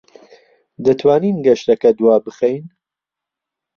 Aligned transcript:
دەتوانین 0.85 1.37
گەشتەکە 1.45 1.89
دوابخەین؟ 1.97 2.63